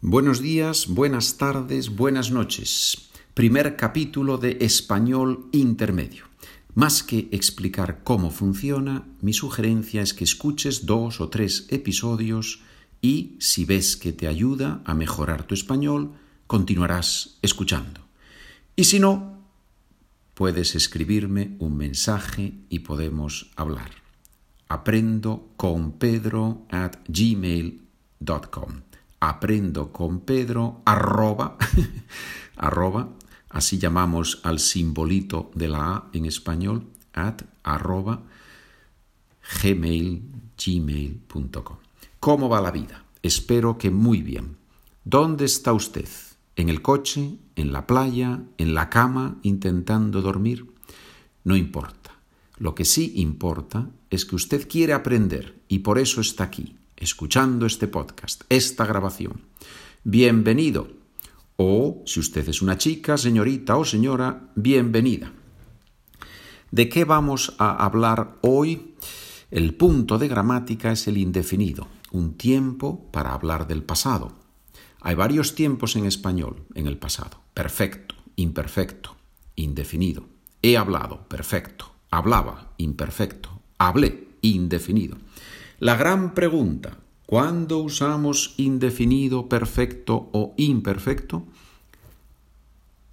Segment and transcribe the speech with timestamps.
[0.00, 3.10] Buenos días, buenas tardes, buenas noches.
[3.34, 6.26] Primer capítulo de Español Intermedio.
[6.74, 12.62] Más que explicar cómo funciona, mi sugerencia es que escuches dos o tres episodios
[13.02, 16.12] y, si ves que te ayuda a mejorar tu español,
[16.46, 18.00] continuarás escuchando.
[18.76, 19.42] Y si no,
[20.34, 23.90] puedes escribirme un mensaje y podemos hablar.
[24.68, 28.87] Aprendo con pedro at gmail.com
[29.20, 31.56] aprendo con Pedro, arroba,
[32.56, 33.08] arroba,
[33.50, 38.22] así llamamos al simbolito de la A en español, at arroba,
[39.62, 40.22] gmail,
[40.56, 41.76] gmail.com.
[42.20, 43.04] ¿Cómo va la vida?
[43.22, 44.56] Espero que muy bien.
[45.04, 46.08] ¿Dónde está usted?
[46.56, 47.38] ¿En el coche?
[47.56, 48.42] ¿En la playa?
[48.58, 49.38] ¿En la cama?
[49.42, 50.66] ¿Intentando dormir?
[51.44, 52.18] No importa.
[52.58, 57.66] Lo que sí importa es que usted quiere aprender y por eso está aquí, escuchando
[57.66, 59.42] este podcast, esta grabación.
[60.04, 60.88] Bienvenido.
[61.56, 65.32] O, si usted es una chica, señorita o señora, bienvenida.
[66.70, 68.94] ¿De qué vamos a hablar hoy?
[69.50, 74.32] El punto de gramática es el indefinido, un tiempo para hablar del pasado.
[75.00, 77.40] Hay varios tiempos en español en el pasado.
[77.54, 79.16] Perfecto, imperfecto,
[79.56, 80.24] indefinido.
[80.62, 81.92] He hablado, perfecto.
[82.10, 83.62] Hablaba, imperfecto.
[83.78, 85.16] Hablé, indefinido.
[85.80, 91.46] La gran pregunta, ¿cuándo usamos indefinido, perfecto o imperfecto?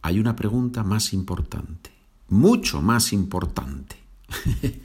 [0.00, 1.90] Hay una pregunta más importante,
[2.28, 3.96] mucho más importante.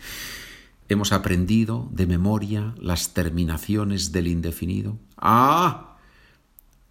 [0.89, 4.97] ¿Hemos aprendido de memoria las terminaciones del indefinido?
[5.15, 5.97] Ah,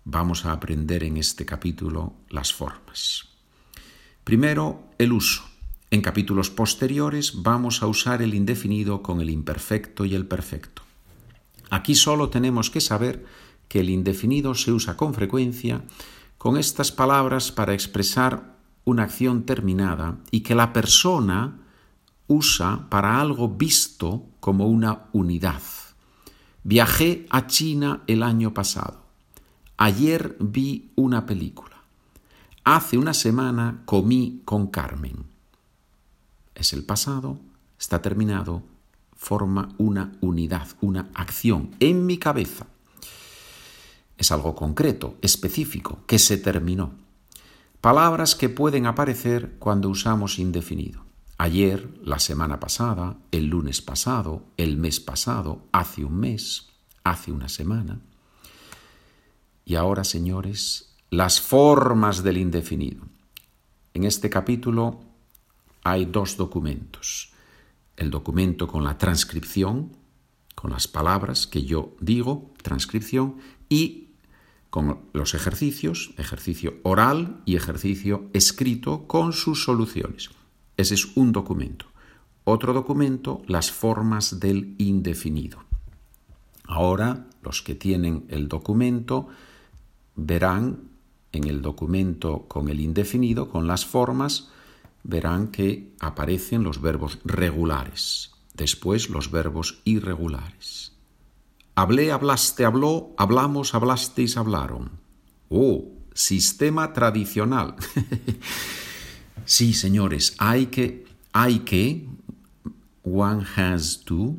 [0.04, 3.24] vamos a aprender en este capítulo las formas.
[4.22, 5.55] Primero, el uso.
[5.88, 10.82] En capítulos posteriores vamos a usar el indefinido con el imperfecto y el perfecto.
[11.70, 13.24] Aquí solo tenemos que saber
[13.68, 15.82] que el indefinido se usa con frecuencia
[16.38, 21.60] con estas palabras para expresar una acción terminada y que la persona
[22.26, 25.62] usa para algo visto como una unidad.
[26.64, 29.04] Viajé a China el año pasado.
[29.76, 31.76] Ayer vi una película.
[32.64, 35.35] Hace una semana comí con Carmen
[36.56, 37.38] es el pasado,
[37.78, 38.62] está terminado,
[39.14, 42.66] forma una unidad, una acción en mi cabeza.
[44.18, 46.94] Es algo concreto, específico, que se terminó.
[47.80, 51.04] Palabras que pueden aparecer cuando usamos indefinido.
[51.38, 56.70] Ayer, la semana pasada, el lunes pasado, el mes pasado, hace un mes,
[57.04, 58.00] hace una semana.
[59.66, 63.04] Y ahora, señores, las formas del indefinido.
[63.92, 65.00] En este capítulo
[65.86, 67.32] hay dos documentos.
[67.96, 69.92] El documento con la transcripción,
[70.56, 73.36] con las palabras que yo digo, transcripción,
[73.68, 74.08] y
[74.68, 80.30] con los ejercicios, ejercicio oral y ejercicio escrito con sus soluciones.
[80.76, 81.86] Ese es un documento.
[82.42, 85.58] Otro documento, las formas del indefinido.
[86.64, 89.28] Ahora, los que tienen el documento
[90.16, 90.80] verán
[91.30, 94.50] en el documento con el indefinido, con las formas,
[95.06, 100.92] verán que aparecen los verbos regulares, después los verbos irregulares.
[101.76, 104.90] Hablé, hablaste, habló, hablamos, hablasteis, hablaron.
[105.48, 107.76] Oh, sistema tradicional.
[109.44, 112.08] sí, señores, hay que, hay que,
[113.04, 114.36] one has to,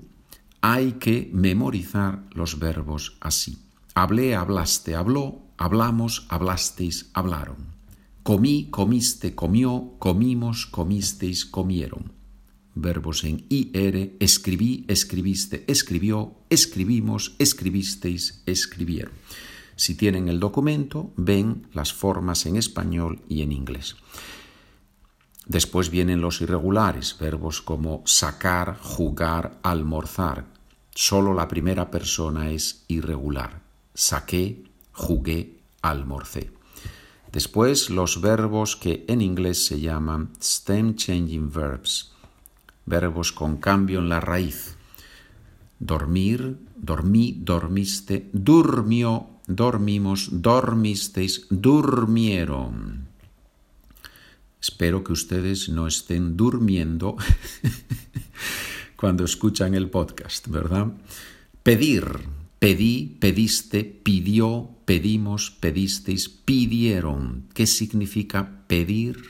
[0.60, 3.60] hay que memorizar los verbos así.
[3.96, 7.77] Hablé, hablaste, habló, hablamos, hablasteis, hablaron.
[8.28, 12.12] Comí, comiste, comió, comimos, comisteis, comieron.
[12.76, 19.14] Verbos en IR, escribí, escribiste, escribió, escribimos, escribisteis, escribieron.
[19.78, 23.96] Si tienen el documento, ven las formas en español y en inglés.
[25.46, 30.48] Después vienen los irregulares, verbos como sacar, jugar, almorzar.
[30.94, 33.62] Solo la primera persona es irregular.
[33.94, 36.57] Saqué, jugué, almorcé.
[37.32, 42.14] Después los verbos que en inglés se llaman stem changing verbs,
[42.86, 44.76] verbos con cambio en la raíz.
[45.80, 53.08] Dormir, dormí, dormiste, durmió, dormimos, dormisteis, durmieron.
[54.60, 57.16] Espero que ustedes no estén durmiendo
[58.96, 60.88] cuando escuchan el podcast, ¿verdad?
[61.62, 62.04] Pedir,
[62.60, 67.48] pedí, pediste, pidió, pedimos, pedisteis, pidieron.
[67.54, 69.24] ¿Qué significa pedir?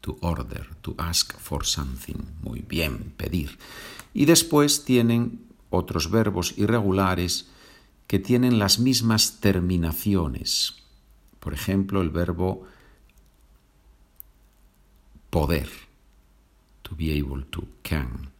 [0.00, 2.16] To order, to ask for something.
[2.42, 3.58] Muy bien, pedir.
[4.14, 5.40] Y después tienen
[5.70, 7.48] otros verbos irregulares
[8.06, 10.76] que tienen las mismas terminaciones.
[11.40, 12.66] Por ejemplo, el verbo
[15.30, 15.68] poder,
[16.82, 18.30] to be able to, can.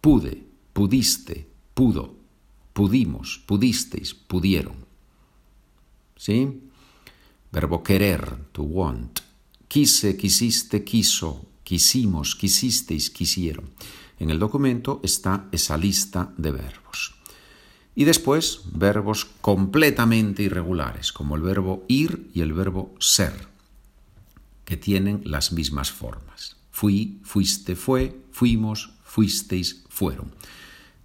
[0.00, 2.23] Pude, pudiste, pudo,
[2.74, 4.76] pudimos, pudisteis, pudieron.
[6.16, 6.60] ¿Sí?
[7.50, 9.20] Verbo querer, to want.
[9.68, 13.70] Quise, quisiste, quiso, quisimos, quisisteis, quisieron.
[14.18, 17.14] En el documento está esa lista de verbos.
[17.94, 23.46] Y después verbos completamente irregulares, como el verbo ir y el verbo ser,
[24.64, 26.56] que tienen las mismas formas.
[26.72, 30.32] Fui, fuiste, fue, fuimos, fuisteis, fueron.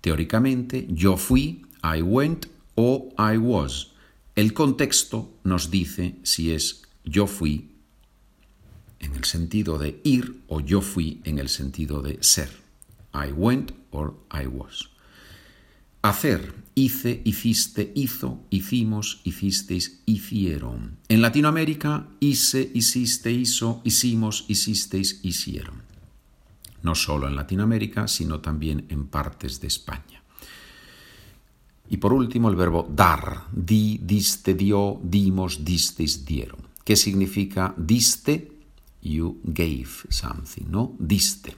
[0.02, 3.92] Teóricamente, yo fui, I went o I was.
[4.36, 7.72] El contexto nos dice si es yo fui
[9.00, 12.50] en el sentido de ir o yo fui en el sentido de ser.
[13.14, 14.90] I went or I was.
[16.02, 20.98] Hacer, hice, hiciste, hizo, hicimos, hicisteis, hicieron.
[21.10, 25.89] En Latinoamérica, hice, hiciste, hizo, hicimos, hicisteis, hicieron.
[26.84, 30.24] No solo en Latinoamérica, sino también en partes de España.
[31.90, 33.46] Y por último, el verbo dar.
[33.52, 36.60] Di, diste, dio, dimos, disteis, dieron.
[36.84, 38.52] ¿Qué significa diste?
[39.02, 40.96] You gave something, ¿no?
[41.00, 41.56] Diste.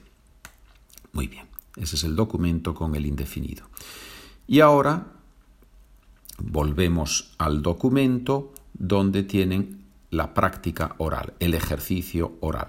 [1.12, 1.46] Muy bien,
[1.76, 3.68] ese es el documento con el indefinido.
[4.46, 5.06] Y ahora
[6.38, 12.68] volvemos al documento donde tienen la práctica oral, el ejercicio oral.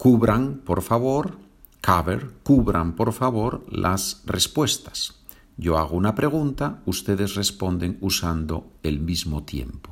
[0.00, 1.36] Cubran, por favor,
[1.82, 5.16] cover, cubran, por favor, las respuestas.
[5.58, 9.90] Yo hago una pregunta, ustedes responden usando el mismo tiempo.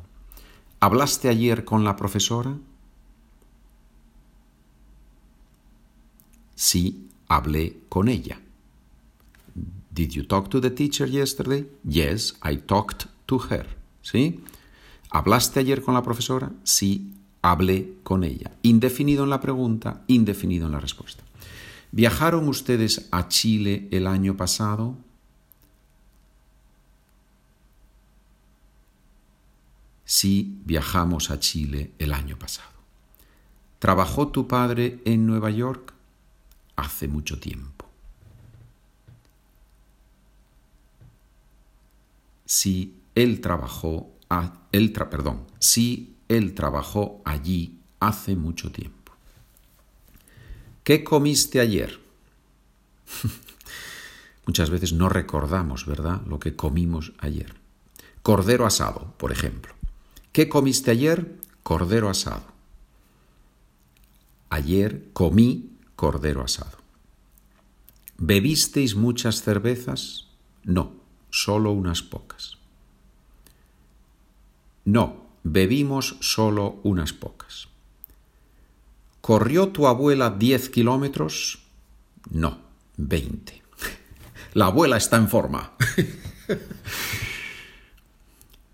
[0.80, 2.56] ¿Hablaste ayer con la profesora?
[6.54, 8.40] Sí, hablé con ella.
[9.90, 11.70] Did you talk to the teacher yesterday?
[11.84, 13.76] Yes, I talked to her.
[14.00, 14.42] ¿Sí?
[15.10, 16.50] ¿Hablaste ayer con la profesora?
[16.64, 17.12] Sí,
[17.42, 18.52] hablé con ella.
[18.62, 21.22] Indefinido en la pregunta, indefinido en la respuesta.
[21.90, 24.96] ¿Viajaron ustedes a Chile el año pasado?
[30.04, 32.68] Sí, viajamos a Chile el año pasado.
[33.78, 35.94] ¿Trabajó tu padre en Nueva York?
[36.76, 37.78] Hace mucho tiempo.
[42.48, 49.12] si él trabajó, a, él perdón, si él trabajó allí hace mucho tiempo.
[50.84, 52.00] ¿Qué comiste ayer?
[54.46, 57.54] Muchas veces no recordamos, ¿verdad?, lo que comimos ayer.
[58.22, 59.74] Cordero asado, por ejemplo.
[60.32, 61.36] ¿Qué comiste ayer?
[61.62, 62.44] Cordero asado.
[64.50, 66.78] Ayer comí cordero asado.
[68.16, 70.28] ¿Bebisteis muchas cervezas?
[70.64, 70.98] No
[71.30, 72.58] solo unas pocas.
[74.84, 77.68] No, bebimos solo unas pocas.
[79.20, 81.60] ¿Corrió tu abuela diez kilómetros?
[82.30, 82.58] No,
[82.96, 83.62] veinte.
[84.54, 85.72] La abuela está en forma.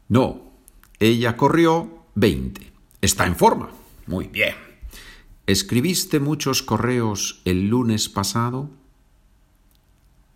[0.08, 0.52] no,
[1.00, 2.72] ella corrió veinte.
[3.00, 3.70] Está en forma.
[4.06, 4.54] Muy bien.
[5.46, 8.70] ¿Escribiste muchos correos el lunes pasado?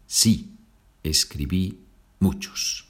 [0.07, 0.57] Sí,
[1.03, 1.81] escribí
[2.19, 2.88] muchos.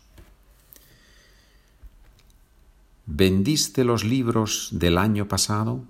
[3.10, 5.82] ¿Vendiste los libros del año pasado?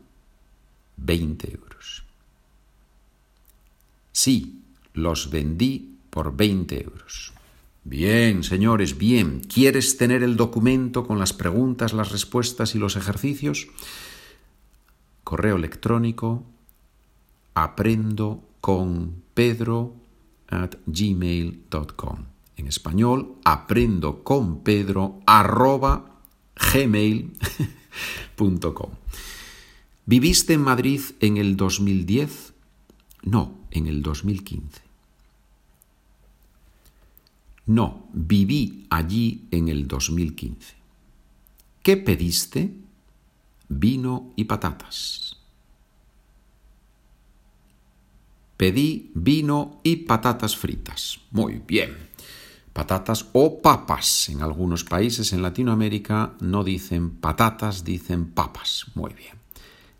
[0.99, 2.05] 20 euros.
[4.13, 4.63] Sí,
[4.95, 7.33] los vendí por 20 euros.
[7.83, 9.41] Bien, señores, bien.
[9.41, 13.67] ¿Quieres tener el documento con las preguntas, las respuestas y los ejercicios?
[15.25, 16.45] Correo electrónico
[17.55, 19.93] aprendo con pedro
[20.47, 22.27] at gmail.com
[22.57, 26.18] en español, aprendo con Pedro arroba
[26.73, 27.31] gmail.com.
[30.07, 32.55] ¿Viviste en Madrid en el 2010?
[33.23, 34.81] No, en el 2015.
[37.67, 40.75] No, viví allí en el 2015.
[41.83, 42.73] ¿Qué pediste?
[43.69, 45.37] Vino y patatas.
[48.57, 51.21] Pedí vino y patatas fritas.
[51.31, 52.09] Muy bien
[52.79, 54.29] patatas o papas.
[54.29, 58.87] En algunos países en Latinoamérica no dicen patatas, dicen papas.
[58.95, 59.35] Muy bien.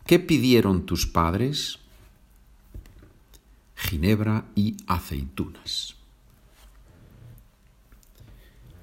[0.07, 1.81] ¿Qué pidieron tus padres?
[3.75, 5.97] Ginebra y aceitunas.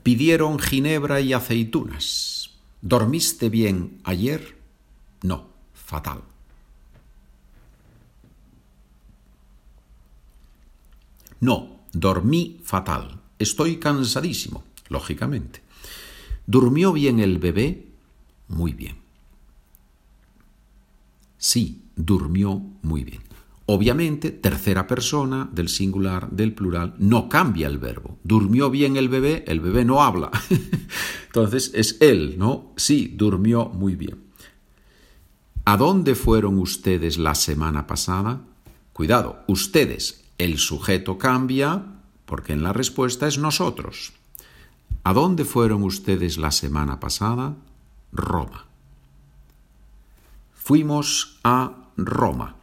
[0.04, 2.50] Pidieron ginebra y aceitunas.
[2.82, 4.60] ¿Dormiste bien ayer?
[5.22, 6.22] No, fatal.
[11.40, 13.22] No, dormí fatal.
[13.40, 14.64] Estoy cansadísimo.
[14.90, 15.62] lógicamente.
[16.46, 17.88] ¿Durmió bien el bebé?
[18.48, 18.98] Muy bien.
[21.40, 23.22] Sí, durmió muy bien.
[23.68, 28.20] Obviamente, tercera persona del singular, del plural, no cambia el verbo.
[28.24, 30.30] Durmió bien el bebé, el bebé no habla.
[31.26, 32.74] Entonces es él, ¿no?
[32.76, 34.24] Sí, durmió muy bien.
[35.66, 38.42] ¿A dónde fueron ustedes la semana pasada?
[38.94, 41.95] Cuidado, ustedes, el sujeto cambia
[42.26, 44.14] porque en la respuesta es nosotros.
[45.04, 47.56] ¿A dónde fueron ustedes la semana pasada?
[48.12, 48.66] Roma.
[50.54, 52.56] Fuimos a Roma.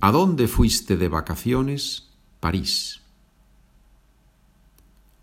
[0.00, 2.08] ¿A dónde fuiste de vacaciones?
[2.40, 3.00] París.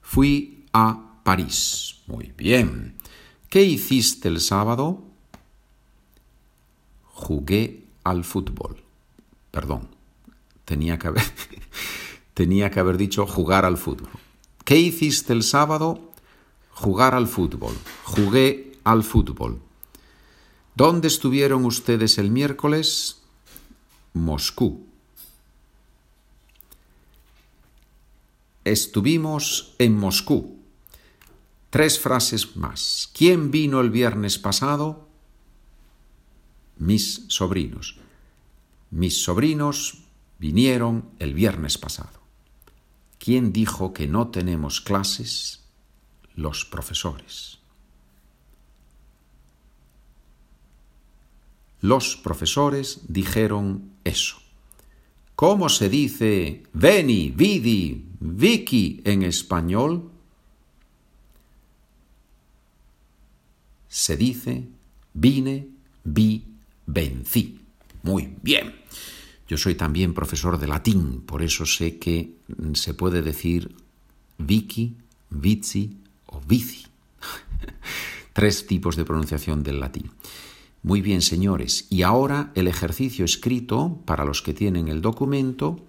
[0.01, 1.98] Fui a París.
[2.08, 2.96] Muy bien.
[3.50, 5.04] ¿Qué hiciste el sábado?
[7.04, 8.82] Jugué al fútbol.
[9.51, 9.89] Perdón,
[10.66, 11.24] tenía que haber,
[12.39, 14.12] tenía que haber dicho jugar al fútbol.
[14.63, 16.13] ¿Qué hiciste el sábado?
[16.72, 17.75] Jugar al fútbol.
[18.05, 19.60] Jugué al fútbol.
[20.74, 23.24] ¿Dónde estuvieron ustedes el miércoles?
[24.13, 24.88] Moscú.
[28.63, 30.60] Estuvimos en Moscú.
[31.69, 33.12] Tres frases más.
[33.13, 35.10] ¿Quién vino el viernes pasado?
[36.77, 37.98] Mis sobrinos.
[38.91, 40.03] Mis sobrinos
[40.39, 42.19] vinieron el viernes pasado.
[43.19, 45.63] ¿Quién dijo que no tenemos clases?
[46.35, 47.59] Los profesores.
[51.81, 54.38] Los profesores dijeron eso.
[55.35, 60.09] ¿Cómo se dice veni, vidi, vicky en español?
[63.88, 64.67] Se dice
[65.13, 65.67] vine,
[66.03, 66.43] vi,
[66.85, 67.59] vencí.
[68.03, 68.75] Muy bien.
[69.50, 72.36] Yo soy también profesor de latín, por eso sé que
[72.74, 73.75] se puede decir
[74.38, 74.96] vicky,
[75.32, 76.86] vici o vici.
[78.34, 80.12] Tres tipos de pronunciación del latín.
[80.84, 81.88] Muy bien, señores.
[81.89, 85.84] Y ahora el ejercicio escrito, para los que tienen el documento,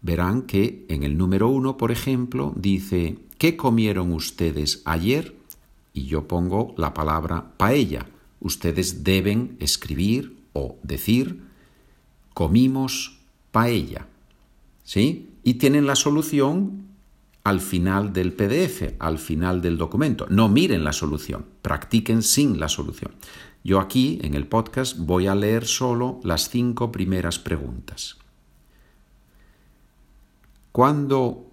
[0.00, 5.34] verán que en el número uno, por ejemplo, dice, ¿qué comieron ustedes ayer?
[5.92, 8.06] Y yo pongo la palabra paella.
[8.38, 11.42] Ustedes deben escribir o decir,
[12.36, 13.16] comimos
[13.50, 14.06] paella.
[14.84, 15.30] ¿Sí?
[15.42, 16.84] Y tienen la solución
[17.44, 20.26] al final del PDF, al final del documento.
[20.28, 23.12] No miren la solución, practiquen sin la solución.
[23.64, 28.18] Yo aquí, en el podcast, voy a leer solo las cinco primeras preguntas.
[30.72, 31.50] ¿Cuándo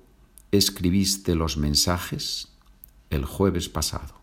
[0.51, 2.49] escribiste los mensajes?
[3.09, 4.15] El jueves pasado.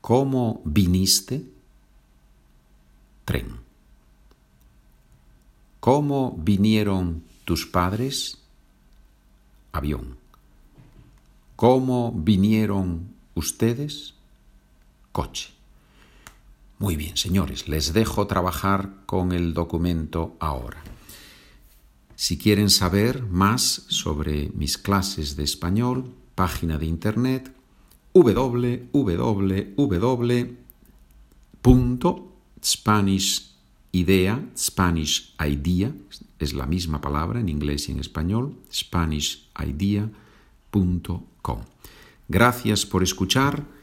[0.00, 1.52] ¿Cómo viniste?
[5.80, 8.38] ¿Cómo vinieron tus padres?
[9.72, 10.16] Avión.
[11.56, 14.14] ¿Cómo vinieron ustedes?
[15.12, 15.50] coche.
[16.78, 20.82] Muy bien, señores, les dejo trabajar con el documento ahora.
[22.16, 27.52] Si quieren saber más sobre mis clases de español, página de internet
[32.62, 35.92] www.spanishidea, Spanish idea,
[36.38, 41.62] es la misma palabra en inglés y en español, spanishidea.com.
[42.28, 43.82] Gracias por escuchar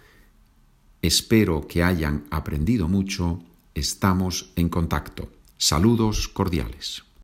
[1.02, 3.42] Espero que hayan aprendido mucho.
[3.74, 5.30] Estamos en contacto.
[5.58, 7.04] Saludos cordiales.